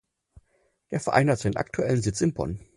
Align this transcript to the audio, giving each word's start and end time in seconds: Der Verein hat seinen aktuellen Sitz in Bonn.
Der 0.89 0.99
Verein 0.99 1.29
hat 1.29 1.37
seinen 1.37 1.57
aktuellen 1.57 2.01
Sitz 2.01 2.21
in 2.21 2.33
Bonn. 2.33 2.59